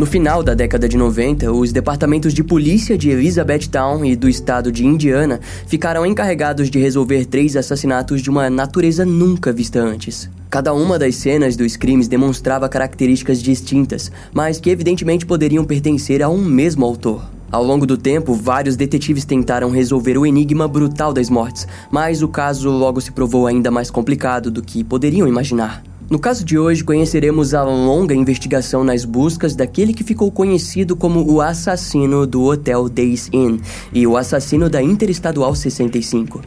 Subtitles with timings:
[0.00, 4.72] No final da década de 90, os departamentos de polícia de Elizabethtown e do estado
[4.72, 10.30] de Indiana ficaram encarregados de resolver três assassinatos de uma natureza nunca vista antes.
[10.48, 16.30] Cada uma das cenas dos crimes demonstrava características distintas, mas que evidentemente poderiam pertencer a
[16.30, 17.22] um mesmo autor.
[17.52, 22.28] Ao longo do tempo, vários detetives tentaram resolver o enigma brutal das mortes, mas o
[22.28, 25.89] caso logo se provou ainda mais complicado do que poderiam imaginar.
[26.10, 31.24] No caso de hoje, conheceremos a longa investigação nas buscas daquele que ficou conhecido como
[31.24, 33.60] o assassino do Hotel Days Inn
[33.92, 36.42] e o assassino da Interestadual 65.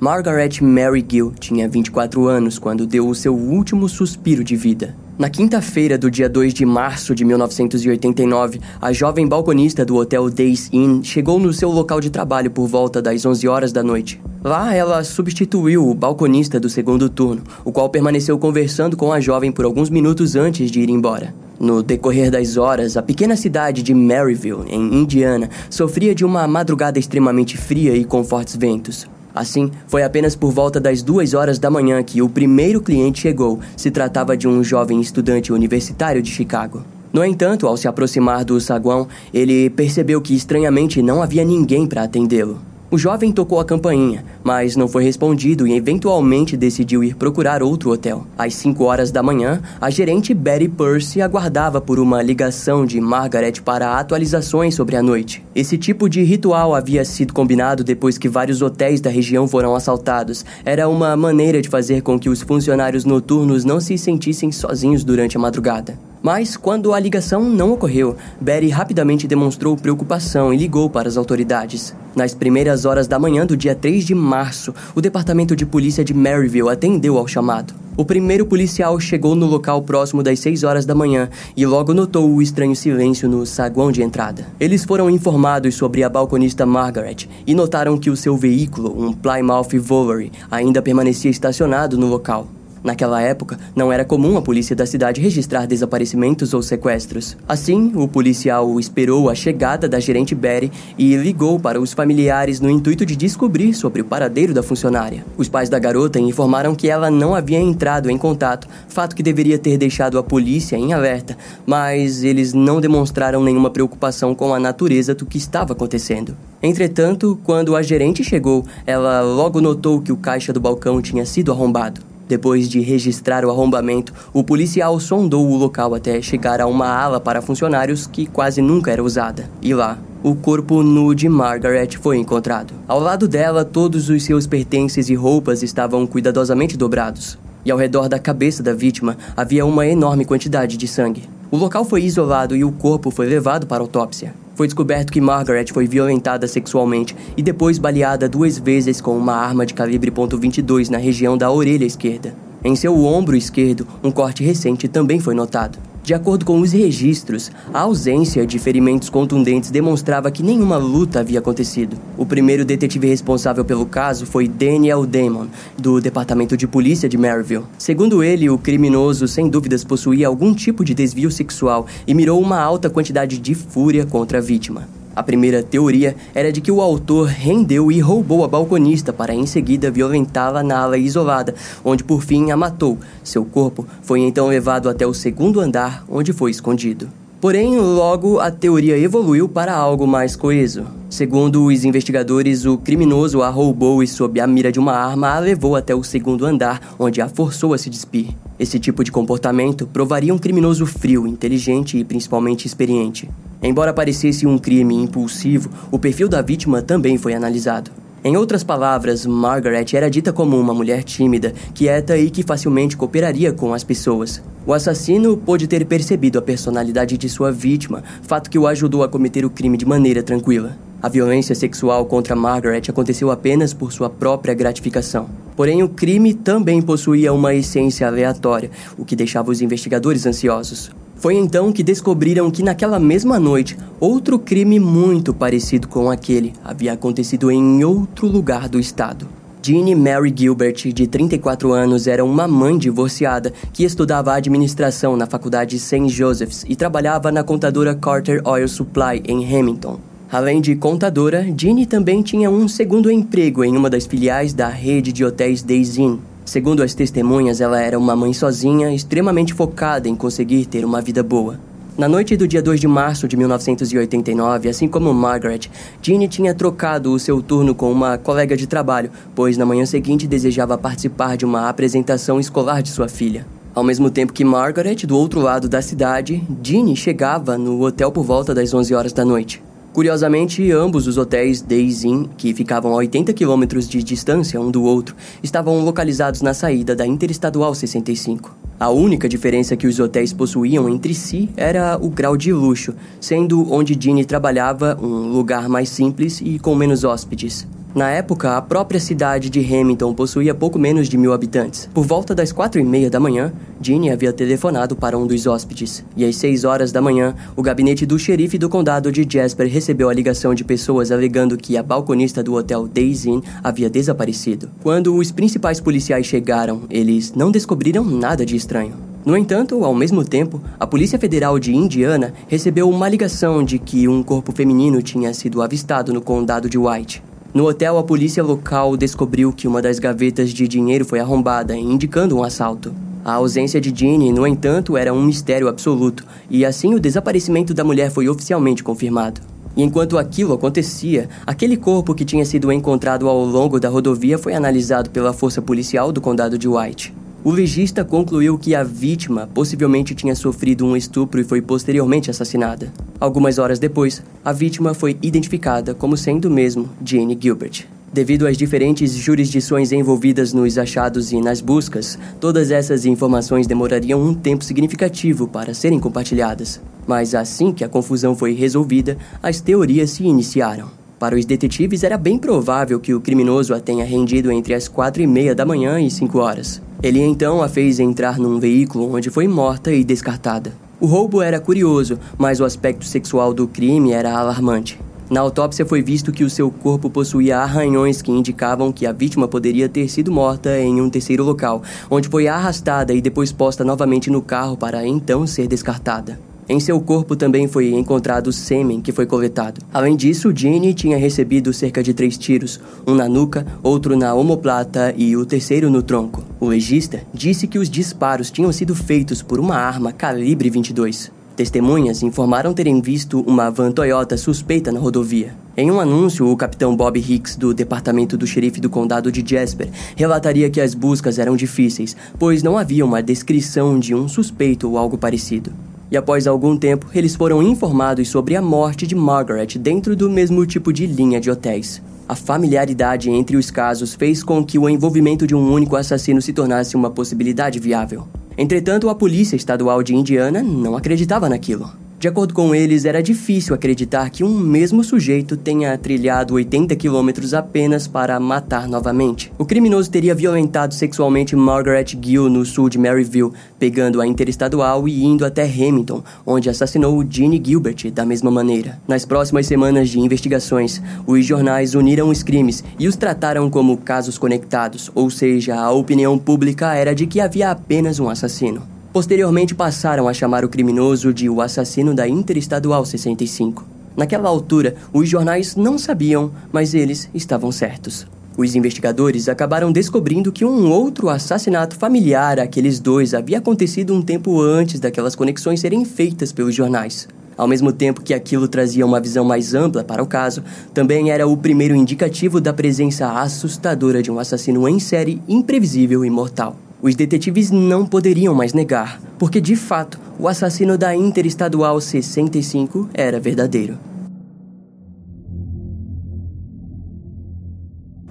[0.00, 4.96] Margaret Mary Gill tinha 24 anos quando deu o seu último suspiro de vida.
[5.18, 10.70] Na quinta-feira do dia 2 de março de 1989, a jovem balconista do Hotel Days
[10.72, 14.20] Inn chegou no seu local de trabalho por volta das 11 horas da noite.
[14.42, 19.52] Lá, ela substituiu o balconista do segundo turno, o qual permaneceu conversando com a jovem
[19.52, 21.34] por alguns minutos antes de ir embora.
[21.60, 26.98] No decorrer das horas, a pequena cidade de Maryville, em Indiana, sofria de uma madrugada
[26.98, 29.06] extremamente fria e com fortes ventos.
[29.34, 33.60] Assim, foi apenas por volta das duas horas da manhã que o primeiro cliente chegou.
[33.76, 36.82] Se tratava de um jovem estudante universitário de Chicago.
[37.12, 42.04] No entanto, ao se aproximar do saguão, ele percebeu que estranhamente não havia ninguém para
[42.04, 42.71] atendê-lo.
[42.92, 47.90] O jovem tocou a campainha, mas não foi respondido e eventualmente decidiu ir procurar outro
[47.90, 48.26] hotel.
[48.36, 53.62] Às 5 horas da manhã, a gerente Betty Percy aguardava por uma ligação de Margaret
[53.64, 55.42] para atualizações sobre a noite.
[55.54, 60.44] Esse tipo de ritual havia sido combinado depois que vários hotéis da região foram assaltados.
[60.62, 65.34] Era uma maneira de fazer com que os funcionários noturnos não se sentissem sozinhos durante
[65.34, 66.11] a madrugada.
[66.22, 71.94] Mas, quando a ligação não ocorreu, Betty rapidamente demonstrou preocupação e ligou para as autoridades.
[72.14, 76.14] Nas primeiras horas da manhã do dia 3 de março, o departamento de polícia de
[76.14, 77.74] Maryville atendeu ao chamado.
[77.96, 82.30] O primeiro policial chegou no local próximo das 6 horas da manhã e logo notou
[82.30, 84.46] o estranho silêncio no saguão de entrada.
[84.60, 89.78] Eles foram informados sobre a balconista Margaret e notaram que o seu veículo, um Plymouth
[89.80, 92.46] Volare, ainda permanecia estacionado no local.
[92.82, 97.36] Naquela época, não era comum a polícia da cidade registrar desaparecimentos ou sequestros.
[97.48, 102.68] Assim, o policial esperou a chegada da gerente Betty e ligou para os familiares no
[102.68, 105.24] intuito de descobrir sobre o paradeiro da funcionária.
[105.36, 109.58] Os pais da garota informaram que ela não havia entrado em contato, fato que deveria
[109.58, 115.14] ter deixado a polícia em alerta, mas eles não demonstraram nenhuma preocupação com a natureza
[115.14, 116.36] do que estava acontecendo.
[116.62, 121.52] Entretanto, quando a gerente chegou, ela logo notou que o caixa do balcão tinha sido
[121.52, 122.11] arrombado.
[122.32, 127.20] Depois de registrar o arrombamento, o policial sondou o local até chegar a uma ala
[127.20, 129.50] para funcionários que quase nunca era usada.
[129.60, 132.72] E lá, o corpo nu de Margaret foi encontrado.
[132.88, 137.38] Ao lado dela, todos os seus pertences e roupas estavam cuidadosamente dobrados.
[137.66, 141.28] E ao redor da cabeça da vítima havia uma enorme quantidade de sangue.
[141.50, 144.32] O local foi isolado e o corpo foi levado para autópsia.
[144.54, 149.64] Foi descoberto que Margaret foi violentada sexualmente e depois baleada duas vezes com uma arma
[149.64, 152.34] de calibre .22 na região da orelha esquerda.
[152.64, 155.91] Em seu ombro esquerdo, um corte recente também foi notado.
[156.04, 161.38] De acordo com os registros, a ausência de ferimentos contundentes demonstrava que nenhuma luta havia
[161.38, 161.96] acontecido.
[162.18, 165.46] O primeiro detetive responsável pelo caso foi Daniel Damon,
[165.78, 167.66] do Departamento de Polícia de Maryville.
[167.78, 172.58] Segundo ele, o criminoso sem dúvidas possuía algum tipo de desvio sexual e mirou uma
[172.58, 174.88] alta quantidade de fúria contra a vítima.
[175.14, 179.46] A primeira teoria era de que o autor rendeu e roubou a balconista para em
[179.46, 182.98] seguida violentá-la na ala isolada, onde por fim a matou.
[183.22, 187.21] Seu corpo foi então levado até o segundo andar, onde foi escondido.
[187.42, 190.86] Porém, logo a teoria evoluiu para algo mais coeso.
[191.10, 195.40] Segundo os investigadores, o criminoso a roubou e, sob a mira de uma arma, a
[195.40, 198.28] levou até o segundo andar, onde a forçou a se despir.
[198.60, 203.28] Esse tipo de comportamento provaria um criminoso frio, inteligente e principalmente experiente.
[203.60, 207.90] Embora parecesse um crime impulsivo, o perfil da vítima também foi analisado.
[208.24, 213.52] Em outras palavras, Margaret era dita como uma mulher tímida, quieta e que facilmente cooperaria
[213.52, 214.40] com as pessoas.
[214.64, 219.08] O assassino pôde ter percebido a personalidade de sua vítima, fato que o ajudou a
[219.08, 220.78] cometer o crime de maneira tranquila.
[221.02, 225.28] A violência sexual contra Margaret aconteceu apenas por sua própria gratificação.
[225.56, 230.92] Porém, o crime também possuía uma essência aleatória, o que deixava os investigadores ansiosos.
[231.22, 236.94] Foi então que descobriram que naquela mesma noite, outro crime muito parecido com aquele havia
[236.94, 239.28] acontecido em outro lugar do estado.
[239.62, 245.78] Jeanne Mary Gilbert, de 34 anos, era uma mãe divorciada que estudava administração na faculdade
[245.78, 246.08] St.
[246.08, 250.00] Joseph's e trabalhava na contadora Carter Oil Supply em Hamilton.
[250.28, 255.12] Além de contadora, Jeannie também tinha um segundo emprego em uma das filiais da rede
[255.12, 256.18] de hotéis Days Inn.
[256.44, 261.22] Segundo as testemunhas, ela era uma mãe sozinha, extremamente focada em conseguir ter uma vida
[261.22, 261.58] boa.
[261.96, 267.12] Na noite do dia 2 de março de 1989, assim como Margaret, Jeannie tinha trocado
[267.12, 271.44] o seu turno com uma colega de trabalho, pois na manhã seguinte desejava participar de
[271.44, 273.46] uma apresentação escolar de sua filha.
[273.74, 278.24] Ao mesmo tempo que Margaret, do outro lado da cidade, Jeannie chegava no hotel por
[278.24, 279.62] volta das 11 horas da noite.
[279.92, 284.82] Curiosamente, ambos os hotéis Days Inn, que ficavam a 80 quilômetros de distância um do
[284.82, 288.56] outro, estavam localizados na saída da Interestadual 65.
[288.80, 293.70] A única diferença que os hotéis possuíam entre si era o grau de luxo, sendo
[293.70, 297.66] onde Ginny trabalhava um lugar mais simples e com menos hóspedes.
[297.94, 301.90] Na época, a própria cidade de Hamilton possuía pouco menos de mil habitantes.
[301.92, 303.52] Por volta das quatro e meia da manhã,
[303.82, 306.02] Ginny havia telefonado para um dos hóspedes.
[306.16, 310.08] E às seis horas da manhã, o gabinete do xerife do condado de Jasper recebeu
[310.08, 314.70] a ligação de pessoas alegando que a balconista do hotel Days Inn havia desaparecido.
[314.82, 318.94] Quando os principais policiais chegaram, eles não descobriram nada de estranho.
[319.22, 324.08] No entanto, ao mesmo tempo, a Polícia Federal de Indiana recebeu uma ligação de que
[324.08, 327.22] um corpo feminino tinha sido avistado no condado de White.
[327.54, 332.34] No hotel, a polícia local descobriu que uma das gavetas de dinheiro foi arrombada, indicando
[332.34, 332.94] um assalto.
[333.22, 337.84] A ausência de Jeanne, no entanto, era um mistério absoluto, e assim o desaparecimento da
[337.84, 339.42] mulher foi oficialmente confirmado.
[339.76, 344.54] E enquanto aquilo acontecia, aquele corpo que tinha sido encontrado ao longo da rodovia foi
[344.54, 347.12] analisado pela força policial do condado de White.
[347.44, 352.92] O legista concluiu que a vítima possivelmente tinha sofrido um estupro e foi posteriormente assassinada.
[353.18, 357.84] Algumas horas depois, a vítima foi identificada como sendo mesmo Jane Gilbert.
[358.12, 364.34] Devido às diferentes jurisdições envolvidas nos achados e nas buscas, todas essas informações demorariam um
[364.34, 366.80] tempo significativo para serem compartilhadas.
[367.08, 371.01] Mas assim que a confusão foi resolvida, as teorias se iniciaram.
[371.22, 375.22] Para os detetives, era bem provável que o criminoso a tenha rendido entre as quatro
[375.22, 376.82] e meia da manhã e cinco horas.
[377.00, 380.72] Ele então a fez entrar num veículo onde foi morta e descartada.
[380.98, 384.98] O roubo era curioso, mas o aspecto sexual do crime era alarmante.
[385.30, 389.46] Na autópsia foi visto que o seu corpo possuía arranhões que indicavam que a vítima
[389.46, 394.28] poderia ter sido morta em um terceiro local, onde foi arrastada e depois posta novamente
[394.28, 396.36] no carro para então ser descartada.
[396.68, 399.80] Em seu corpo também foi encontrado sêmen que foi coletado.
[399.92, 405.12] Além disso, Jenny tinha recebido cerca de três tiros, um na nuca, outro na omoplata
[405.16, 406.44] e o terceiro no tronco.
[406.60, 411.32] O legista disse que os disparos tinham sido feitos por uma arma calibre 22.
[411.56, 415.54] Testemunhas informaram terem visto uma van Toyota suspeita na rodovia.
[415.76, 419.90] Em um anúncio, o capitão Bob Hicks, do departamento do xerife do condado de Jasper,
[420.16, 424.96] relataria que as buscas eram difíceis, pois não havia uma descrição de um suspeito ou
[424.96, 425.72] algo parecido
[426.12, 430.66] e após algum tempo eles foram informados sobre a morte de Margaret dentro do mesmo
[430.66, 432.02] tipo de linha de hotéis.
[432.28, 436.52] A familiaridade entre os casos fez com que o envolvimento de um único assassino se
[436.52, 438.28] tornasse uma possibilidade viável.
[438.58, 441.90] Entretanto, a Polícia Estadual de Indiana não acreditava naquilo.
[442.22, 447.52] De acordo com eles, era difícil acreditar que um mesmo sujeito tenha trilhado 80 quilômetros
[447.52, 449.52] apenas para matar novamente.
[449.58, 455.24] O criminoso teria violentado sexualmente Margaret Gill no sul de Maryville, pegando a interestadual e
[455.24, 459.00] indo até Hamilton, onde assassinou Jeannie Gilbert da mesma maneira.
[459.08, 464.38] Nas próximas semanas de investigações, os jornais uniram os crimes e os trataram como casos
[464.38, 468.92] conectados, ou seja, a opinião pública era de que havia apenas um assassino.
[469.12, 473.86] Posteriormente passaram a chamar o criminoso de o assassino da Interestadual 65.
[474.16, 478.26] Naquela altura, os jornais não sabiam, mas eles estavam certos.
[478.56, 484.62] Os investigadores acabaram descobrindo que um outro assassinato familiar àqueles dois havia acontecido um tempo
[484.62, 487.28] antes daquelas conexões serem feitas pelos jornais.
[487.54, 490.62] Ao mesmo tempo que aquilo trazia uma visão mais ampla para o caso,
[490.94, 496.30] também era o primeiro indicativo da presença assustadora de um assassino em série imprevisível e
[496.30, 496.76] mortal.
[497.02, 503.40] Os detetives não poderiam mais negar, porque de fato o assassino da Interestadual 65 era
[503.40, 503.98] verdadeiro.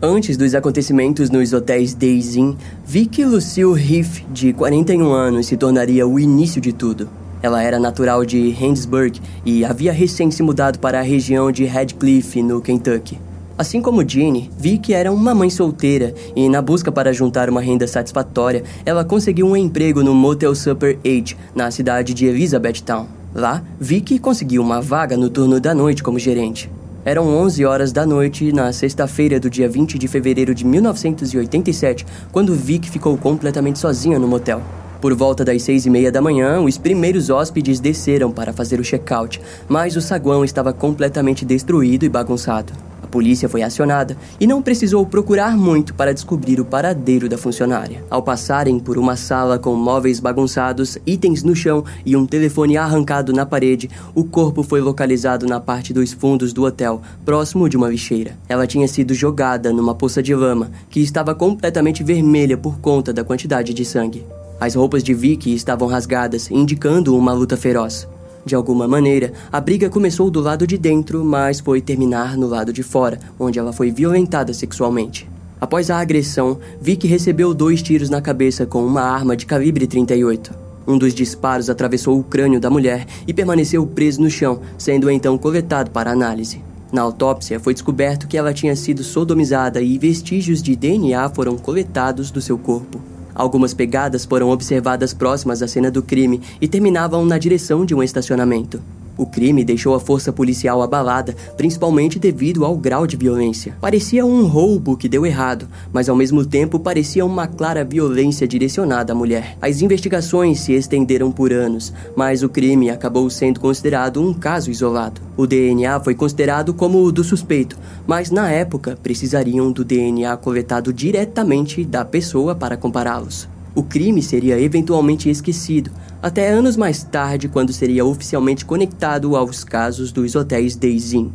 [0.01, 6.07] Antes dos acontecimentos nos hotéis Days Inn, Vicky Lucille Heath, de 41 anos, se tornaria
[6.07, 7.09] o início de tudo.
[7.43, 12.41] Ela era natural de Handsburg e havia recém se mudado para a região de Radcliffe,
[12.41, 13.19] no Kentucky.
[13.61, 17.87] Assim como Jeannie, Vicky era uma mãe solteira e, na busca para juntar uma renda
[17.87, 23.05] satisfatória, ela conseguiu um emprego no Motel Super 8, na cidade de Elizabethtown.
[23.35, 26.71] Lá, Vicky conseguiu uma vaga no turno da noite como gerente.
[27.05, 32.55] Eram 11 horas da noite na sexta-feira do dia 20 de fevereiro de 1987, quando
[32.55, 34.63] Vicky ficou completamente sozinha no motel.
[34.99, 38.83] Por volta das seis e meia da manhã, os primeiros hóspedes desceram para fazer o
[38.83, 39.39] check-out,
[39.69, 42.89] mas o saguão estava completamente destruído e bagunçado.
[43.11, 48.03] Polícia foi acionada e não precisou procurar muito para descobrir o paradeiro da funcionária.
[48.09, 53.33] Ao passarem por uma sala com móveis bagunçados, itens no chão e um telefone arrancado
[53.33, 57.89] na parede, o corpo foi localizado na parte dos fundos do hotel, próximo de uma
[57.89, 58.37] lixeira.
[58.47, 63.25] Ela tinha sido jogada numa poça de lama, que estava completamente vermelha por conta da
[63.25, 64.25] quantidade de sangue.
[64.61, 68.07] As roupas de Vicky estavam rasgadas, indicando uma luta feroz.
[68.45, 72.73] De alguma maneira, a briga começou do lado de dentro, mas foi terminar no lado
[72.73, 75.29] de fora, onde ela foi violentada sexualmente.
[75.59, 80.51] Após a agressão, Vicky recebeu dois tiros na cabeça com uma arma de calibre 38.
[80.87, 85.37] Um dos disparos atravessou o crânio da mulher e permaneceu preso no chão, sendo então
[85.37, 86.61] coletado para análise.
[86.91, 92.31] Na autópsia, foi descoberto que ela tinha sido sodomizada e vestígios de DNA foram coletados
[92.31, 93.10] do seu corpo.
[93.33, 98.03] Algumas pegadas foram observadas próximas à cena do crime e terminavam na direção de um
[98.03, 98.81] estacionamento.
[99.21, 103.77] O crime deixou a força policial abalada, principalmente devido ao grau de violência.
[103.79, 109.13] Parecia um roubo que deu errado, mas ao mesmo tempo parecia uma clara violência direcionada
[109.13, 109.59] à mulher.
[109.61, 115.21] As investigações se estenderam por anos, mas o crime acabou sendo considerado um caso isolado.
[115.37, 120.91] O DNA foi considerado como o do suspeito, mas na época precisariam do DNA coletado
[120.91, 123.47] diretamente da pessoa para compará-los.
[123.73, 130.11] O crime seria eventualmente esquecido, até anos mais tarde, quando seria oficialmente conectado aos casos
[130.11, 131.29] dos hotéis Days Inn.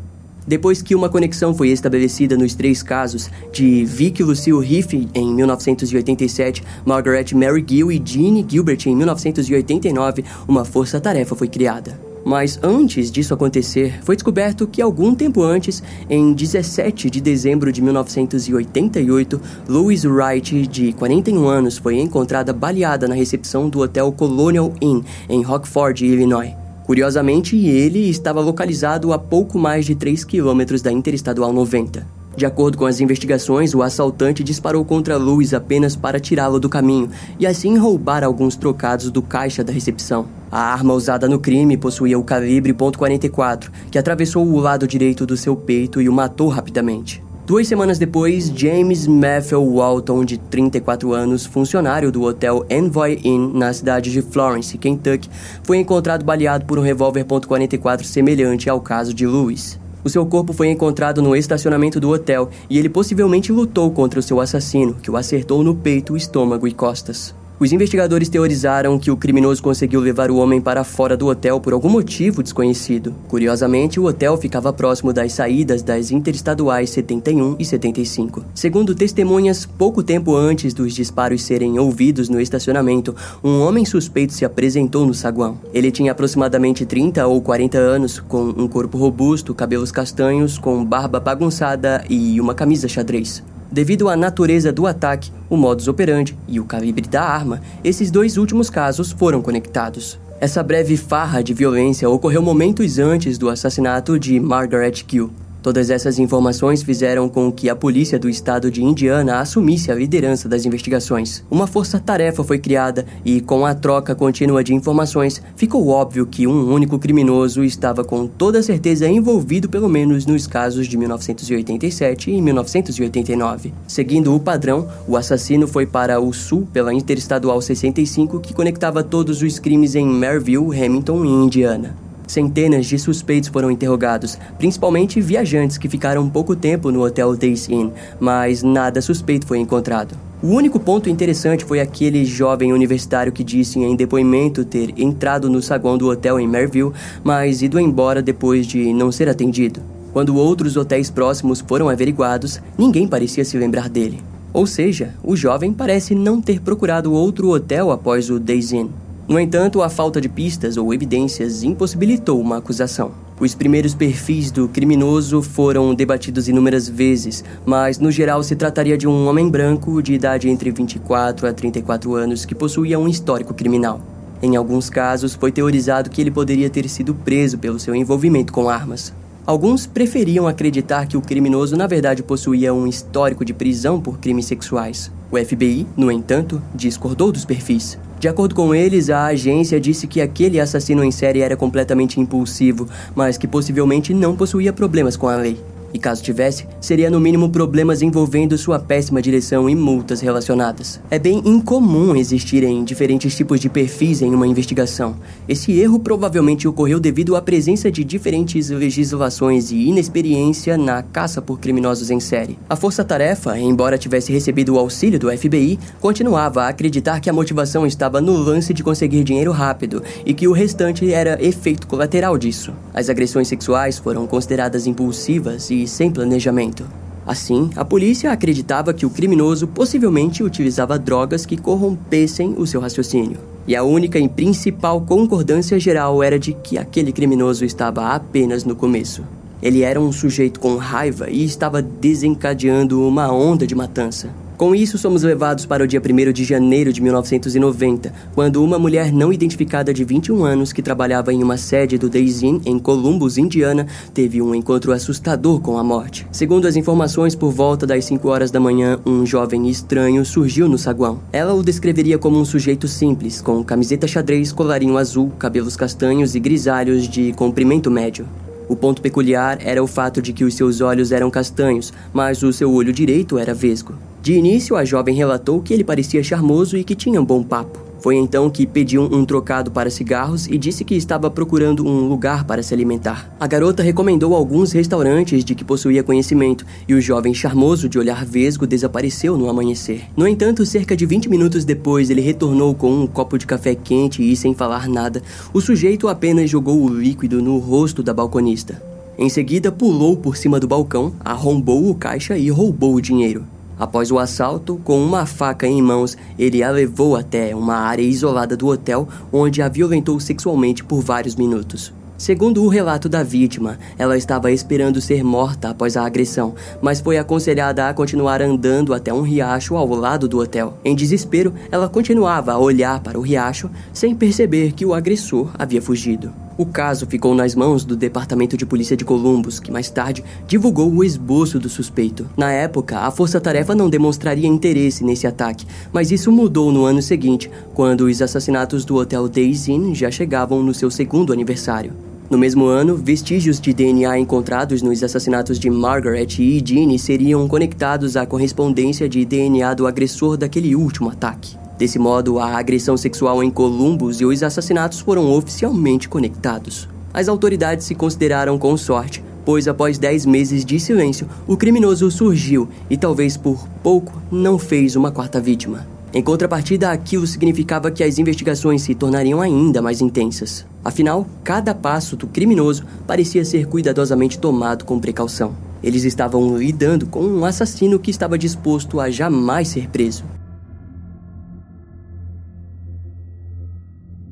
[0.46, 6.62] Depois que uma conexão foi estabelecida nos três casos, de Vicky Lucille Riff em 1987,
[6.84, 12.05] Margaret Mary Gill e Jeanne Gilbert em 1989, uma força-tarefa foi criada.
[12.26, 15.80] Mas antes disso acontecer, foi descoberto que algum tempo antes,
[16.10, 23.14] em 17 de dezembro de 1988, Louise Wright, de 41 anos, foi encontrada baleada na
[23.14, 26.50] recepção do Hotel Colonial Inn, em Rockford, Illinois.
[26.84, 32.25] Curiosamente, ele estava localizado a pouco mais de 3 quilômetros da Interestadual 90.
[32.36, 37.08] De acordo com as investigações, o assaltante disparou contra Louis apenas para tirá-lo do caminho
[37.38, 40.26] e assim roubar alguns trocados do caixa da recepção.
[40.52, 45.36] A arma usada no crime possuía o calibre .44, que atravessou o lado direito do
[45.36, 47.24] seu peito e o matou rapidamente.
[47.46, 53.72] Duas semanas depois, James Matthew Walton, de 34 anos, funcionário do hotel Envoy Inn na
[53.72, 55.30] cidade de Florence, Kentucky,
[55.62, 59.78] foi encontrado baleado por um revólver .44 semelhante ao caso de Lewis.
[60.06, 64.22] O seu corpo foi encontrado no estacionamento do hotel e ele possivelmente lutou contra o
[64.22, 67.34] seu assassino, que o acertou no peito, estômago e costas.
[67.58, 71.72] Os investigadores teorizaram que o criminoso conseguiu levar o homem para fora do hotel por
[71.72, 73.14] algum motivo desconhecido.
[73.28, 78.44] Curiosamente, o hotel ficava próximo das saídas das interestaduais 71 e 75.
[78.54, 84.44] Segundo testemunhas, pouco tempo antes dos disparos serem ouvidos no estacionamento, um homem suspeito se
[84.44, 85.58] apresentou no saguão.
[85.72, 91.18] Ele tinha aproximadamente 30 ou 40 anos, com um corpo robusto, cabelos castanhos, com barba
[91.18, 93.42] bagunçada e uma camisa xadrez.
[93.70, 98.36] Devido à natureza do ataque, o modus operandi e o calibre da arma, esses dois
[98.36, 100.18] últimos casos foram conectados.
[100.40, 105.30] Essa breve farra de violência ocorreu momentos antes do assassinato de Margaret Gill.
[105.66, 110.48] Todas essas informações fizeram com que a polícia do estado de Indiana assumisse a liderança
[110.48, 111.44] das investigações.
[111.50, 116.72] Uma força-tarefa foi criada e, com a troca contínua de informações, ficou óbvio que um
[116.72, 123.74] único criminoso estava com toda certeza envolvido pelo menos nos casos de 1987 e 1989.
[123.88, 129.42] Seguindo o padrão, o assassino foi para o sul pela Interestadual 65 que conectava todos
[129.42, 132.05] os crimes em Maryville, Hamilton e Indiana.
[132.26, 137.90] Centenas de suspeitos foram interrogados, principalmente viajantes que ficaram pouco tempo no hotel Days Inn,
[138.18, 140.16] mas nada suspeito foi encontrado.
[140.42, 145.62] O único ponto interessante foi aquele jovem universitário que disse em depoimento ter entrado no
[145.62, 146.92] saguão do hotel em Maryville,
[147.24, 149.80] mas ido embora depois de não ser atendido.
[150.12, 154.22] Quando outros hotéis próximos foram averiguados, ninguém parecia se lembrar dele.
[154.52, 158.88] Ou seja, o jovem parece não ter procurado outro hotel após o Days Inn.
[159.28, 163.10] No entanto, a falta de pistas ou evidências impossibilitou uma acusação.
[163.40, 169.08] Os primeiros perfis do criminoso foram debatidos inúmeras vezes, mas no geral se trataria de
[169.08, 174.00] um homem branco de idade entre 24 a 34 anos que possuía um histórico criminal.
[174.40, 178.68] Em alguns casos, foi teorizado que ele poderia ter sido preso pelo seu envolvimento com
[178.68, 179.12] armas.
[179.44, 184.46] Alguns preferiam acreditar que o criminoso na verdade possuía um histórico de prisão por crimes
[184.46, 185.10] sexuais.
[185.32, 187.98] O FBI, no entanto, discordou dos perfis.
[188.18, 192.88] De acordo com eles, a agência disse que aquele assassino em série era completamente impulsivo,
[193.14, 195.58] mas que possivelmente não possuía problemas com a lei.
[195.92, 201.00] E caso tivesse, seria no mínimo problemas envolvendo sua péssima direção e multas relacionadas.
[201.10, 205.16] É bem incomum existirem diferentes tipos de perfis em uma investigação.
[205.48, 211.58] Esse erro provavelmente ocorreu devido à presença de diferentes legislações e inexperiência na caça por
[211.58, 212.58] criminosos em série.
[212.68, 217.86] A força-tarefa, embora tivesse recebido o auxílio do FBI, continuava a acreditar que a motivação
[217.86, 222.72] estava no lance de conseguir dinheiro rápido e que o restante era efeito colateral disso.
[222.92, 226.84] As agressões sexuais foram consideradas impulsivas e sem planejamento.
[227.26, 233.38] Assim, a polícia acreditava que o criminoso possivelmente utilizava drogas que corrompessem o seu raciocínio.
[233.66, 238.76] E a única e principal concordância geral era de que aquele criminoso estava apenas no
[238.76, 239.24] começo.
[239.60, 244.30] Ele era um sujeito com raiva e estava desencadeando uma onda de matança.
[244.56, 249.12] Com isso, somos levados para o dia 1 de janeiro de 1990, quando uma mulher
[249.12, 253.36] não identificada de 21 anos que trabalhava em uma sede do Days Inn em Columbus,
[253.36, 256.26] Indiana, teve um encontro assustador com a morte.
[256.32, 260.78] Segundo as informações, por volta das 5 horas da manhã, um jovem estranho surgiu no
[260.78, 261.20] saguão.
[261.30, 266.40] Ela o descreveria como um sujeito simples, com camiseta xadrez, colarinho azul, cabelos castanhos e
[266.40, 268.26] grisalhos de comprimento médio.
[268.68, 272.52] O ponto peculiar era o fato de que os seus olhos eram castanhos, mas o
[272.52, 273.94] seu olho direito era vesgo.
[274.20, 277.78] De início, a jovem relatou que ele parecia charmoso e que tinha um bom papo.
[278.06, 282.44] Foi então que pediu um trocado para cigarros e disse que estava procurando um lugar
[282.44, 283.34] para se alimentar.
[283.40, 288.24] A garota recomendou alguns restaurantes de que possuía conhecimento e o jovem charmoso de olhar
[288.24, 290.04] vesgo desapareceu no amanhecer.
[290.16, 294.22] No entanto, cerca de 20 minutos depois, ele retornou com um copo de café quente
[294.22, 295.20] e, sem falar nada,
[295.52, 298.80] o sujeito apenas jogou o líquido no rosto da balconista.
[299.18, 303.55] Em seguida, pulou por cima do balcão, arrombou o caixa e roubou o dinheiro.
[303.78, 308.56] Após o assalto, com uma faca em mãos, ele a levou até uma área isolada
[308.56, 311.92] do hotel, onde a violentou sexualmente por vários minutos.
[312.16, 317.18] Segundo o relato da vítima, ela estava esperando ser morta após a agressão, mas foi
[317.18, 320.78] aconselhada a continuar andando até um riacho ao lado do hotel.
[320.82, 325.82] Em desespero, ela continuava a olhar para o riacho sem perceber que o agressor havia
[325.82, 326.45] fugido.
[326.58, 330.90] O caso ficou nas mãos do Departamento de Polícia de Columbus, que mais tarde divulgou
[330.90, 332.26] o esboço do suspeito.
[332.34, 337.50] Na época, a força-tarefa não demonstraria interesse nesse ataque, mas isso mudou no ano seguinte,
[337.74, 341.92] quando os assassinatos do Hotel Days Inn já chegavam no seu segundo aniversário.
[342.30, 348.16] No mesmo ano, vestígios de DNA encontrados nos assassinatos de Margaret e Jeanne seriam conectados
[348.16, 351.65] à correspondência de DNA do agressor daquele último ataque.
[351.78, 356.88] Desse modo, a agressão sexual em Columbus e os assassinatos foram oficialmente conectados.
[357.12, 362.68] As autoridades se consideraram com sorte, pois após 10 meses de silêncio, o criminoso surgiu
[362.88, 365.86] e talvez por pouco não fez uma quarta vítima.
[366.14, 370.64] Em contrapartida, aquilo significava que as investigações se tornariam ainda mais intensas.
[370.82, 375.54] Afinal, cada passo do criminoso parecia ser cuidadosamente tomado com precaução.
[375.82, 380.24] Eles estavam lidando com um assassino que estava disposto a jamais ser preso.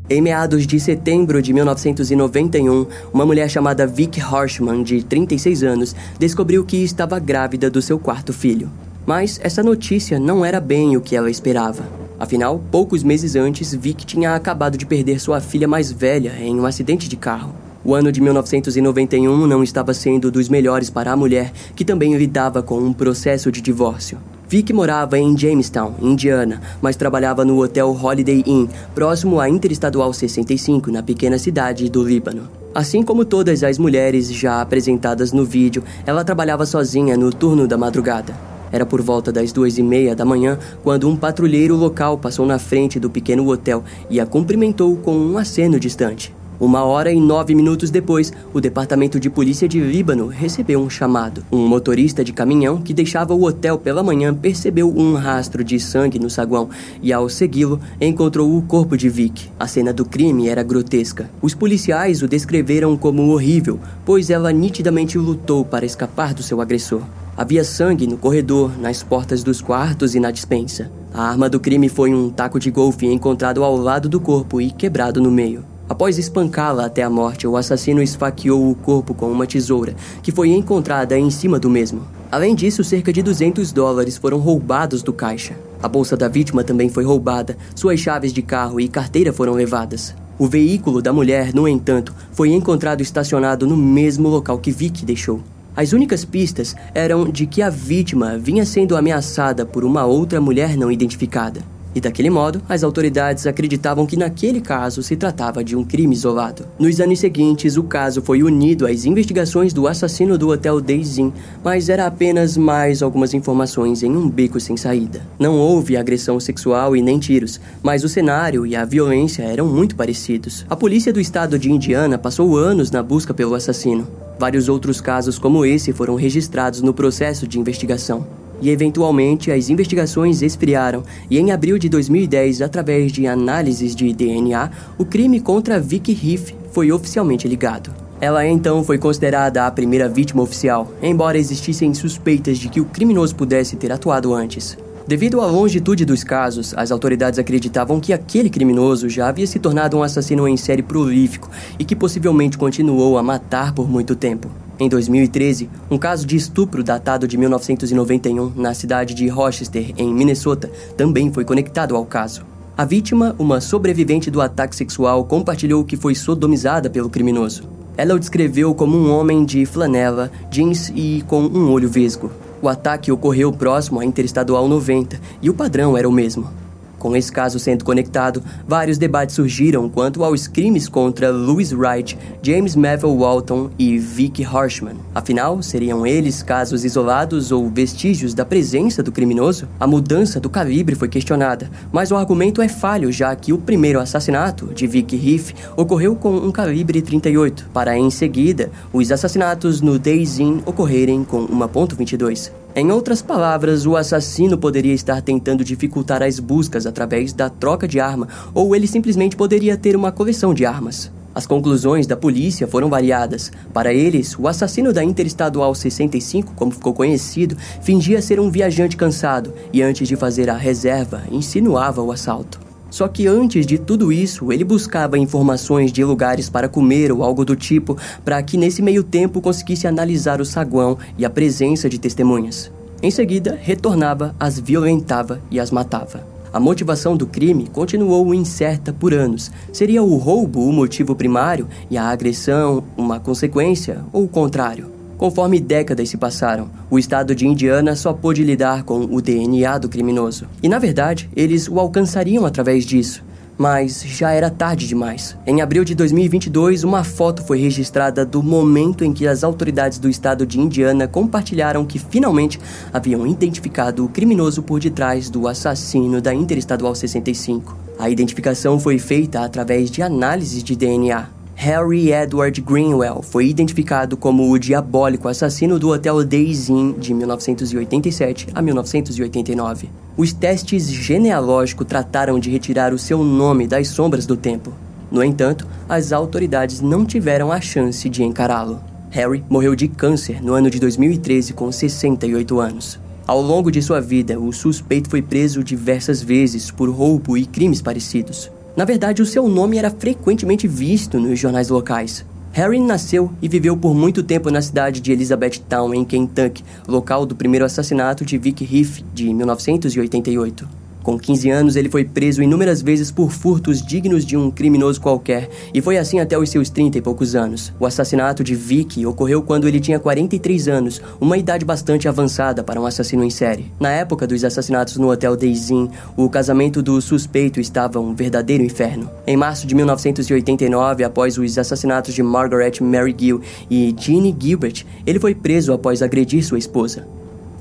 [0.09, 6.63] Em meados de setembro de 1991, uma mulher chamada Vic Horshman, de 36 anos, descobriu
[6.63, 8.71] que estava grávida do seu quarto filho.
[9.07, 11.89] Mas essa notícia não era bem o que ela esperava.
[12.21, 16.67] Afinal, poucos meses antes, Vic tinha acabado de perder sua filha mais velha em um
[16.67, 17.55] acidente de carro.
[17.83, 22.63] O ano de 1991 não estava sendo dos melhores para a mulher, que também lidava
[22.63, 24.19] com um processo de divórcio.
[24.47, 30.93] Vic morava em Jamestown, Indiana, mas trabalhava no hotel Holiday Inn, próximo à Interestadual 65,
[30.93, 32.49] na pequena cidade do Líbano.
[32.75, 37.79] Assim como todas as mulheres já apresentadas no vídeo, ela trabalhava sozinha no turno da
[37.79, 38.35] madrugada.
[38.71, 42.59] Era por volta das duas e meia da manhã quando um patrulheiro local passou na
[42.59, 46.35] frente do pequeno hotel e a cumprimentou com um aceno distante.
[46.61, 51.45] Uma hora e nove minutos depois, o Departamento de Polícia de Líbano recebeu um chamado.
[51.51, 56.19] Um motorista de caminhão que deixava o hotel pela manhã percebeu um rastro de sangue
[56.19, 56.69] no saguão
[57.03, 59.51] e, ao segui-lo, encontrou o corpo de Vic.
[59.59, 61.29] A cena do crime era grotesca.
[61.43, 67.03] Os policiais o descreveram como horrível, pois ela nitidamente lutou para escapar do seu agressor.
[67.37, 70.89] Havia sangue no corredor, nas portas dos quartos e na dispensa.
[71.13, 74.71] A arma do crime foi um taco de golfe encontrado ao lado do corpo e
[74.71, 75.74] quebrado no meio.
[75.87, 80.49] Após espancá-la até a morte, o assassino esfaqueou o corpo com uma tesoura, que foi
[80.51, 82.03] encontrada em cima do mesmo.
[82.31, 85.55] Além disso, cerca de 200 dólares foram roubados do caixa.
[85.83, 90.15] A bolsa da vítima também foi roubada, suas chaves de carro e carteira foram levadas.
[90.39, 95.41] O veículo da mulher, no entanto, foi encontrado estacionado no mesmo local que Vicky deixou.
[95.77, 100.77] As únicas pistas eram de que a vítima vinha sendo ameaçada por uma outra mulher
[100.77, 101.61] não identificada.
[101.95, 106.67] E daquele modo, as autoridades acreditavam que naquele caso se tratava de um crime isolado.
[106.79, 111.31] Nos anos seguintes, o caso foi unido às investigações do assassino do Hotel Days Inn,
[111.63, 115.23] mas era apenas mais algumas informações em um beco sem saída.
[115.39, 119.95] Não houve agressão sexual e nem tiros, mas o cenário e a violência eram muito
[119.95, 120.67] parecidos.
[120.69, 124.09] A polícia do estado de Indiana passou anos na busca pelo assassino.
[124.37, 130.43] Vários outros casos como esse foram registrados no processo de investigação e eventualmente as investigações
[130.43, 136.13] esfriaram e em abril de 2010, através de análises de DNA, o crime contra Vicky
[136.13, 137.91] Riff foi oficialmente ligado.
[138.21, 143.35] Ela então foi considerada a primeira vítima oficial, embora existissem suspeitas de que o criminoso
[143.35, 144.79] pudesse ter atuado antes.
[145.07, 149.99] Devido à longitude dos casos, as autoridades acreditavam que aquele criminoso já havia se tornado
[149.99, 154.64] um assassino em série prolífico e que possivelmente continuou a matar por muito tempo.
[154.79, 160.69] Em 2013, um caso de estupro datado de 1991 na cidade de Rochester, em Minnesota,
[160.97, 162.45] também foi conectado ao caso.
[162.77, 167.69] A vítima, uma sobrevivente do ataque sexual, compartilhou que foi sodomizada pelo criminoso.
[167.97, 172.33] Ela o descreveu como um homem de flanela, jeans e com um olho vesgo.
[172.61, 176.64] O ataque ocorreu próximo à Interestadual 90 e o padrão era o mesmo.
[177.05, 182.75] Com esse caso sendo conectado, vários debates surgiram quanto aos crimes contra Louis Wright, James
[182.75, 184.97] Melville Walton e Vicky Harshman.
[185.15, 189.69] Afinal, seriam eles casos isolados ou vestígios da presença do criminoso?
[189.79, 194.01] A mudança do calibre foi questionada, mas o argumento é falho, já que o primeiro
[194.01, 199.99] assassinato, de Vicky Riff, ocorreu com um calibre 38, para em seguida os assassinatos no
[199.99, 202.64] Days Inn ocorrerem com uma .22.
[202.77, 208.01] Em outras palavras, o assassino poderia estar tentando dificultar as buscas através da troca de
[208.01, 211.09] arma, ou ele simplesmente poderia ter uma coleção de armas.
[211.33, 213.53] As conclusões da polícia foram variadas.
[213.73, 219.55] Para eles, o assassino da Interestadual 65, como ficou conhecido, fingia ser um viajante cansado
[219.73, 222.74] e, antes de fazer a reserva, insinuava o assalto.
[222.95, 227.45] Só que antes de tudo isso, ele buscava informações de lugares para comer ou algo
[227.45, 231.99] do tipo, para que nesse meio tempo conseguisse analisar o saguão e a presença de
[231.99, 232.71] testemunhas.
[233.03, 236.25] Em seguida, retornava, as violentava e as matava.
[236.53, 239.51] A motivação do crime continuou incerta por anos.
[239.73, 244.94] Seria o roubo o motivo primário e a agressão uma consequência ou o contrário?
[245.25, 249.89] Conforme décadas se passaram, o estado de Indiana só pôde lidar com o DNA do
[249.89, 250.47] criminoso.
[250.63, 253.25] E na verdade, eles o alcançariam através disso.
[253.57, 255.35] Mas já era tarde demais.
[255.47, 260.11] Em abril de 2022, uma foto foi registrada do momento em que as autoridades do
[260.11, 262.61] estado de Indiana compartilharam que finalmente
[262.93, 267.75] haviam identificado o criminoso por detrás do assassino da Interestadual 65.
[267.99, 271.44] A identificação foi feita através de análises de DNA.
[271.57, 278.49] Harry Edward Greenwell foi identificado como o diabólico assassino do Hotel Days Inn de 1987
[278.55, 279.89] a 1989.
[280.17, 284.73] Os testes genealógicos trataram de retirar o seu nome das sombras do tempo.
[285.11, 288.81] No entanto, as autoridades não tiveram a chance de encará-lo.
[289.11, 292.99] Harry morreu de câncer no ano de 2013 com 68 anos.
[293.27, 297.81] Ao longo de sua vida, o suspeito foi preso diversas vezes por roubo e crimes
[297.81, 298.51] parecidos.
[298.77, 302.25] Na verdade, o seu nome era frequentemente visto nos jornais locais.
[302.53, 307.35] Harry nasceu e viveu por muito tempo na cidade de Elizabethtown, em Kentucky, local do
[307.35, 310.84] primeiro assassinato de Vic Riff, de 1988.
[311.05, 315.51] Com 15 anos, ele foi preso inúmeras vezes por furtos dignos de um criminoso qualquer,
[315.75, 317.75] e foi assim até os seus 30 e poucos anos.
[317.79, 322.81] O assassinato de Vicky ocorreu quando ele tinha 43 anos, uma idade bastante avançada para
[322.81, 323.71] um assassino em série.
[323.79, 329.11] Na época dos assassinatos no Hotel Daisy, o casamento do suspeito estava um verdadeiro inferno.
[329.27, 335.21] Em março de 1989, após os assassinatos de Margaret Mary Gill e Jeannie Gilbert, ele
[335.21, 337.07] foi preso após agredir sua esposa.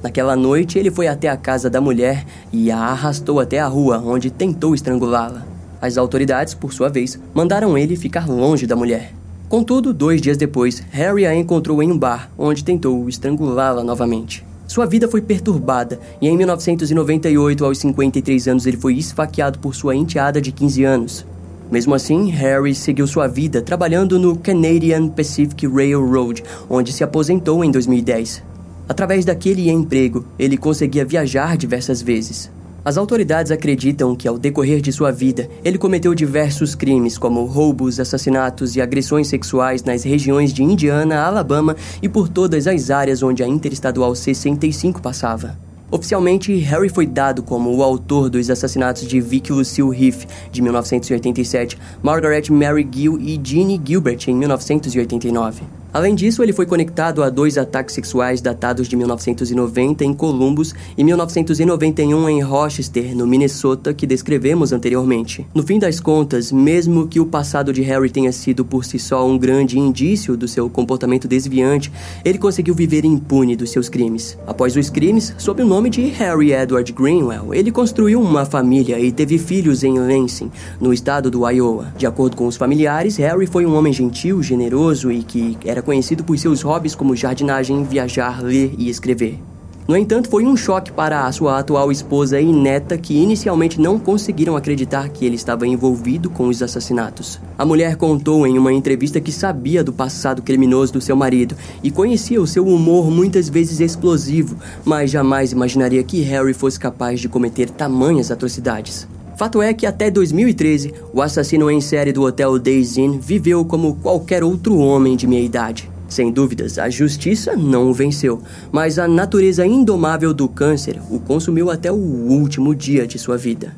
[0.03, 4.03] Naquela noite, ele foi até a casa da mulher e a arrastou até a rua,
[4.05, 5.47] onde tentou estrangulá-la.
[5.81, 9.13] As autoridades, por sua vez, mandaram ele ficar longe da mulher.
[9.47, 14.45] Contudo, dois dias depois, Harry a encontrou em um bar, onde tentou estrangulá-la novamente.
[14.67, 19.95] Sua vida foi perturbada e em 1998, aos 53 anos, ele foi esfaqueado por sua
[19.95, 21.25] enteada de 15 anos.
[21.71, 27.71] Mesmo assim, Harry seguiu sua vida trabalhando no Canadian Pacific Railroad, onde se aposentou em
[27.71, 28.52] 2010.
[28.88, 32.52] Através daquele emprego, ele conseguia viajar diversas vezes.
[32.86, 37.98] As autoridades acreditam que, ao decorrer de sua vida, ele cometeu diversos crimes, como roubos,
[37.98, 43.41] assassinatos e agressões sexuais nas regiões de Indiana, Alabama e por todas as áreas onde
[43.41, 45.58] a Interestadual 65 passava.
[45.89, 51.78] Oficialmente, Harry foi dado como o autor dos assassinatos de Vicky Lucille Heath, de 1987,
[52.02, 55.83] Margaret Mary Gill e Jeannie Gilbert, em 1989.
[55.93, 61.03] Além disso, ele foi conectado a dois ataques sexuais datados de 1990 em Columbus e
[61.03, 65.45] 1991 em Rochester, no Minnesota, que descrevemos anteriormente.
[65.53, 69.23] No fim das contas, mesmo que o passado de Harry tenha sido por si só
[69.27, 71.91] um grande indício do seu comportamento desviante,
[72.25, 74.36] ele conseguiu viver impune dos seus crimes.
[74.47, 79.12] Após os crimes, sob o nome de Harry Edward Greenwell, ele construiu uma família e
[79.12, 80.51] teve filhos em Lansing,
[80.82, 81.93] no estado do Iowa.
[81.95, 86.24] De acordo com os familiares, Harry foi um homem gentil, generoso e que era conhecido
[86.24, 89.39] por seus hobbies como jardinagem, viajar, ler e escrever.
[89.86, 94.00] No entanto, foi um choque para a sua atual esposa e neta que inicialmente não
[94.00, 97.38] conseguiram acreditar que ele estava envolvido com os assassinatos.
[97.58, 101.91] A mulher contou em uma entrevista que sabia do passado criminoso do seu marido e
[101.91, 107.28] conhecia o seu humor muitas vezes explosivo, mas jamais imaginaria que Harry fosse capaz de
[107.28, 109.06] cometer tamanhas atrocidades.
[109.36, 113.96] Fato é que até 2013, o assassino em série do Hotel Days Inn viveu como
[113.96, 115.91] qualquer outro homem de meia idade.
[116.08, 118.41] Sem dúvidas, a justiça não o venceu,
[118.72, 123.76] mas a natureza indomável do câncer o consumiu até o último dia de sua vida.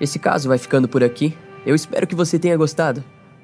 [0.00, 1.34] Esse caso vai ficando por aqui.
[1.66, 3.04] Eu espero que você tenha gostado.